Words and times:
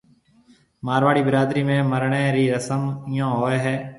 مارواڙي 0.85 1.21
برادري 1.27 1.63
۾ 1.69 1.77
مرڻيَ 1.91 2.23
رِي 2.35 2.43
رسم 2.55 2.81
ايون 3.09 3.31
ھيََََ 3.63 3.75